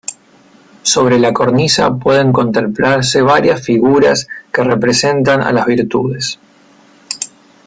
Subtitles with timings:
[0.81, 6.39] Sobre la cornisa, pueden contemplarse varias figuras que representan a las virtudes.